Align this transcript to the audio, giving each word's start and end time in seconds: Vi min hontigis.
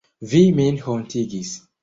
Vi 0.31 0.39
min 0.59 0.81
hontigis. 0.87 1.55